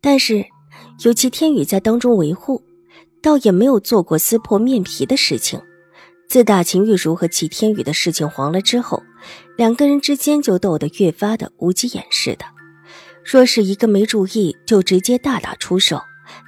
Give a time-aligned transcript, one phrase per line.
[0.00, 0.44] 但是，
[1.04, 2.62] 有齐天宇在当中维护，
[3.22, 5.60] 倒也没有做过撕破面皮的事情。
[6.28, 9.02] 自打秦玉茹和齐天宇的事情黄了之后，
[9.56, 12.44] 两个人之间就斗得越发的无急眼似的。
[13.24, 16.00] 若是一个没注意，就直接大打出手，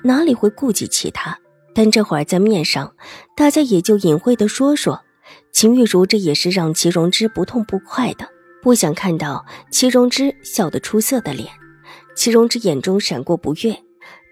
[0.05, 1.39] 哪里会顾及其他？
[1.75, 2.95] 但这会儿在面上，
[3.37, 5.01] 大家也就隐晦的说说。
[5.53, 8.29] 秦玉茹这也是让齐荣之不痛不快的，
[8.63, 11.49] 不想看到齐荣之笑得出色的脸。
[12.21, 13.83] 齐荣之眼中闪过不悦，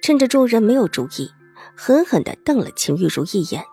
[0.03, 1.31] 趁着众人没有注意，
[1.75, 3.65] 狠狠地瞪了秦玉茹一眼，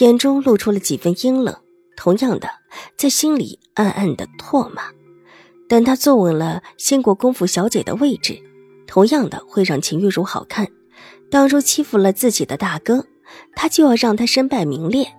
[0.00, 1.56] 眼中露出了几分阴冷。
[1.96, 2.50] 同样的，
[2.94, 4.82] 在心里暗暗的唾骂。
[5.66, 8.38] 等他坐稳了兴国公府小姐的位置，
[8.86, 10.68] 同样的会让秦玉茹好看。
[11.30, 13.06] 当初欺负了自己的大哥，
[13.56, 15.10] 他就要让他身败名裂。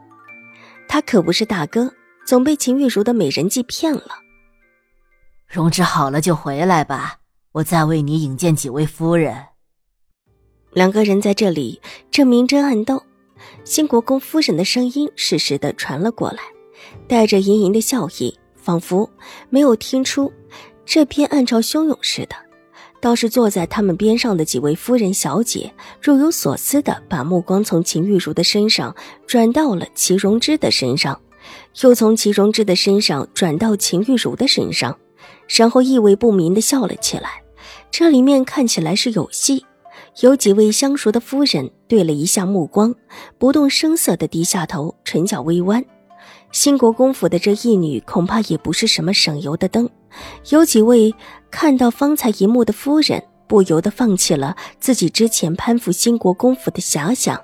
[0.87, 1.91] 他可不是大哥，
[2.27, 4.19] 总被秦玉茹的美人计骗了。
[5.47, 7.21] 荣之好了就回来吧。
[7.53, 9.37] 我再为你引荐几位夫人。
[10.71, 13.03] 两个人在这里正明争暗斗，
[13.63, 16.39] 新国公夫人的声音适时的传了过来，
[17.07, 19.07] 带着盈盈的笑意，仿佛
[19.51, 20.33] 没有听出
[20.83, 22.35] 这边暗潮汹涌似的。
[22.99, 28.95] 倒是坐在他们边上的几位夫人小姐若有所思的把目光从秦玉茹的身上
[29.27, 31.21] 转到了齐荣之的身上，
[31.83, 34.97] 又从齐荣之的身上转到秦玉茹的身上，
[35.47, 37.42] 然后意味不明的笑了起来。
[37.93, 39.63] 这里面看起来是有戏，
[40.21, 42.95] 有几位相熟的夫人对了一下目光，
[43.37, 45.85] 不动声色地低下头，唇角微弯。
[46.51, 49.87] 兴国公府的这一女恐怕也不是什么省油的灯，
[50.49, 51.13] 有几位
[51.51, 57.39] 看到方才一幕的夫人，不由得放弃了自己之前攀附兴国公府的遐想。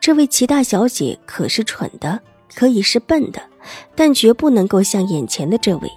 [0.00, 2.20] 这位齐大小姐可是蠢的，
[2.56, 3.40] 可以是笨的，
[3.94, 5.88] 但绝不能够像眼前的这位，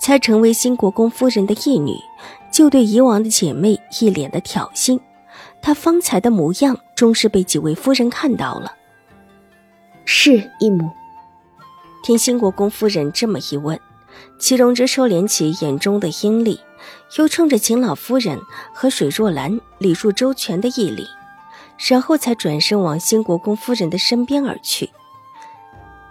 [0.00, 1.94] 才成为兴国公夫人的义女。
[2.54, 5.00] 就对以往的姐妹一脸的挑衅，
[5.60, 8.72] 她方才的模样终是被几位夫人看到了。
[10.04, 10.88] 是义母。
[12.04, 13.76] 听兴国公夫人这么一问，
[14.38, 16.60] 祁荣之收敛起眼中的阴戾，
[17.18, 18.38] 又冲着秦老夫人
[18.72, 21.08] 和水若兰礼数周全的一礼，
[21.88, 24.88] 然后才转身往兴国公夫人的身边而去。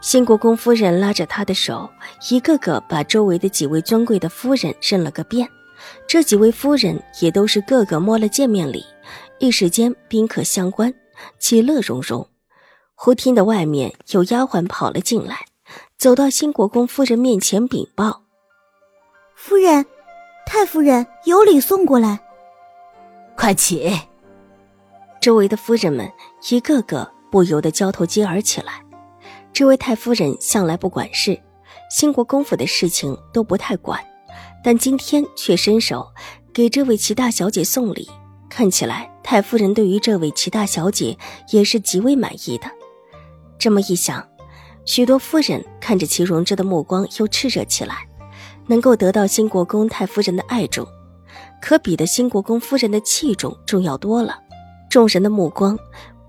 [0.01, 1.89] 兴国公夫人拉着他的手，
[2.29, 5.47] 一个个把周围的几位尊贵的夫人认了个遍。
[6.07, 8.85] 这几位夫人也都是个个摸了见面礼，
[9.39, 10.93] 一时间宾客相欢，
[11.39, 12.27] 其乐融融。
[12.95, 15.45] 忽听得外面有丫鬟跑了进来，
[15.97, 18.21] 走到新国公夫人面前禀报
[19.35, 19.85] ：“夫人，
[20.45, 22.19] 太夫人有礼送过来。”
[23.35, 23.91] 快起！
[25.19, 26.09] 周围的夫人们
[26.49, 28.81] 一个个不由得交头接耳起来。
[29.51, 31.39] 这位太夫人向来不管事，
[31.89, 33.99] 新国公府的事情都不太管。
[34.63, 36.07] 但今天却伸手
[36.53, 38.09] 给这位齐大小姐送礼，
[38.49, 41.17] 看起来太夫人对于这位齐大小姐
[41.49, 42.65] 也是极为满意的。
[43.57, 44.27] 这么一想，
[44.85, 48.07] 许多夫人看着齐荣之的目光又炽热起来。
[48.65, 50.87] 能够得到新国公太夫人的爱重，
[51.61, 54.39] 可比的新国公夫人的器重重要多了。
[54.89, 55.77] 众人的目光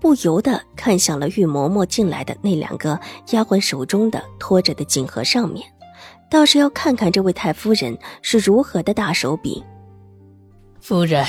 [0.01, 2.99] 不由得看向了玉嬷嬷进来的那两个
[3.31, 5.65] 丫鬟手中的托着的锦盒上面。
[6.29, 9.63] 倒是要看看这位太夫人是如何的大手笔。
[10.81, 11.25] 夫人，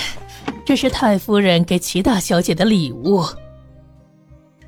[0.65, 3.25] 这是太夫人给齐大小姐的礼物。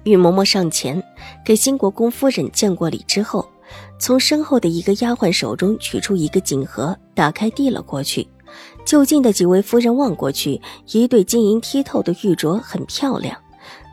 [0.04, 1.02] 玉嬷嬷上前
[1.44, 3.46] 给新国公夫人见过礼之后，
[3.98, 8.26] 从身后的一个丫鬟手中取出一个锦盒，打开递了过去。
[8.86, 10.58] 就近的几位夫人望过去，
[10.92, 13.36] 一对晶莹剔透的玉镯很漂亮，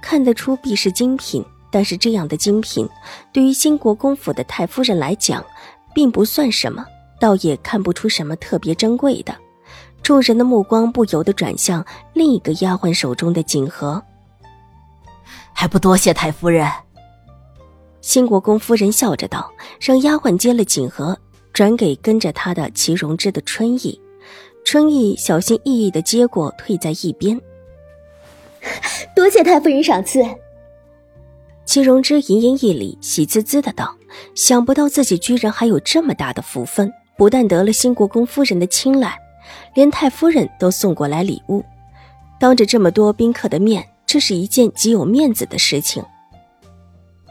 [0.01, 1.43] 看得出必是精品。
[1.71, 2.87] 但是这样的精品，
[3.33, 5.43] 对于新国公府的太夫人来讲，
[5.95, 6.85] 并不算什么，
[7.19, 9.33] 倒也看不出什么特别珍贵的。
[10.03, 11.83] 众人的目光不由得转向
[12.13, 14.03] 另一个丫鬟手中的锦盒，
[15.53, 16.69] 还不多谢太夫人。
[18.01, 19.49] 新国公夫人笑着道，
[19.79, 21.17] 让丫鬟接了锦盒，
[21.53, 23.99] 转给跟着她的齐荣之的春意。
[24.63, 27.39] 春意小心翼翼的接过，退在一边。
[29.15, 30.23] 多谢太夫人赏赐。
[31.65, 33.95] 齐荣之盈盈一礼，喜滋滋的道。
[34.35, 39.17] 想不到自己居然还有这么大的福分，不但得了新国公夫人的青睐，
[39.73, 41.63] 连太夫人都送过来礼物。
[42.39, 46.03] 当着这么多宾客的面，这是一件极有面子的事情。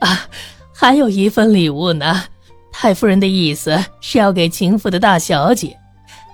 [0.00, 0.28] 啊，
[0.72, 2.24] 还有一份礼物呢。
[2.72, 5.78] 太夫人的意思是要给秦府的大小姐。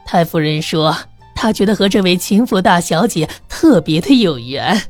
[0.06, 0.96] 太夫人说，
[1.34, 4.80] 她觉得和这位秦府大小姐特别的有缘。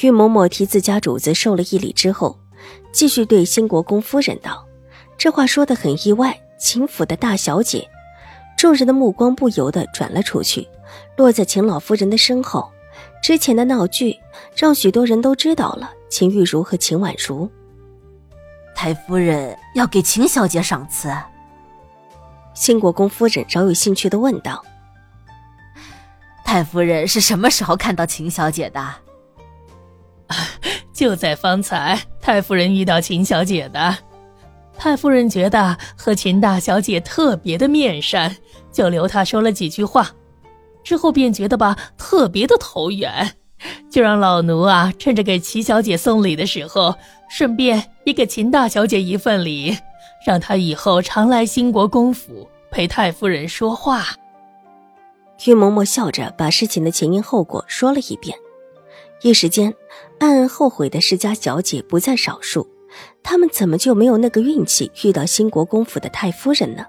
[0.00, 2.38] 玉嬷嬷替自家主子受了一礼之后，
[2.96, 4.66] 继续对新国公夫人道
[5.18, 7.86] ：“这话说的很意外，秦府的大小姐。”
[8.56, 10.66] 众人的目光不由得转了出去，
[11.18, 12.72] 落在秦老夫人的身后。
[13.22, 14.18] 之前的闹剧
[14.54, 17.50] 让许多人都知道了秦玉茹和秦婉如。
[18.74, 21.14] 太夫人要给秦小姐赏赐。
[22.54, 24.64] 新国公夫人饶有兴趣的问道
[26.46, 28.94] ：“太夫人是什么时候看到秦小姐的？”
[30.94, 33.96] 就在方才，太夫人遇到秦小姐的。
[34.76, 38.36] 太夫人觉得和秦大小姐特别的面善，
[38.72, 40.10] 就留她说了几句话，
[40.82, 43.32] 之后便觉得吧特别的投缘，
[43.88, 46.96] 就让老奴啊趁着给齐小姐送礼的时候，
[47.30, 49.78] 顺便也给秦大小姐一份礼，
[50.26, 54.04] 让她以后常来兴国公府陪太夫人说话。
[55.44, 58.36] 玉嬷嬷笑着把事情的前因后果说了一遍，
[59.22, 59.74] 一时间
[60.18, 62.68] 暗暗后悔的世家小姐不在少数。
[63.22, 66.86] 他们怎么就没有那个运气遇到新国公府的太夫人呢？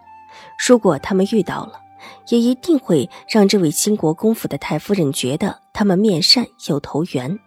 [0.67, 1.81] 如果他们遇到了，
[2.29, 7.39] 也一定会让这位新国公府的太夫人觉得他们面善又投缘。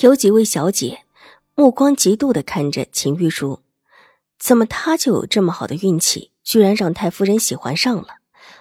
[0.00, 1.00] 有几位小姐
[1.54, 3.60] 目光嫉妒的看着秦玉茹，
[4.38, 8.06] 怎么她就有这么好的运气，居然让太夫人喜欢上了，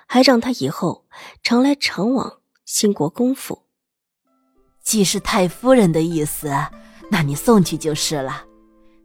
[0.06, 1.06] 还让她以后
[1.42, 3.64] 常来常往新国公府？
[4.88, 6.50] 既是太夫人的意思，
[7.12, 8.44] 那你送去就是了。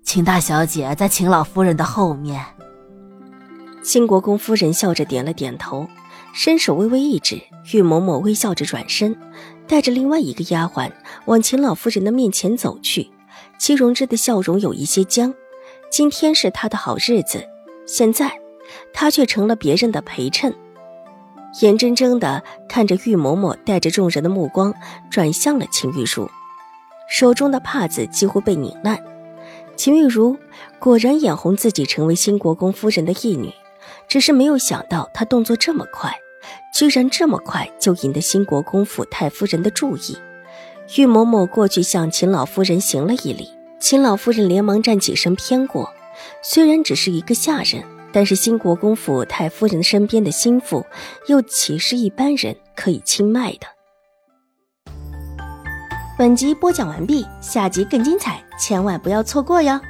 [0.04, 2.40] 秦大小姐在秦老夫人的后面。
[3.82, 5.88] 新国公夫人笑着点了点头，
[6.32, 7.42] 伸手微微一指，
[7.72, 9.18] 玉嬷嬷微笑着转身，
[9.66, 10.88] 带着另外一个丫鬟
[11.24, 13.10] 往秦老夫人的面前走去。
[13.58, 15.34] 戚容之的笑容有一些僵。
[15.90, 17.44] 今天是他的好日子，
[17.88, 18.30] 现在
[18.94, 20.54] 他却成了别人的陪衬，
[21.60, 24.74] 眼睁睁的看着玉嬷嬷带着众人的目光
[25.10, 26.30] 转向了秦玉茹，
[27.10, 28.98] 手中的帕子几乎被拧烂。
[29.76, 30.36] 秦玉茹
[30.78, 33.52] 果然眼红自己成为新国公夫人的义女，
[34.08, 36.14] 只是没有想到她动作这么快，
[36.74, 40.16] 居然这么快就引得新国公府太夫人的注意。
[40.96, 45.90] 玉嬷嬷过去向秦老夫人行了一礼，秦老夫人连忙站起身偏过。
[46.42, 47.82] 虽然只是一个下人，
[48.12, 50.84] 但是新国公府太夫人身边的心腹，
[51.28, 53.66] 又岂是一般人可以轻迈的？
[56.18, 59.80] 本集播讲完毕，下集更精彩，千万不要错过哟！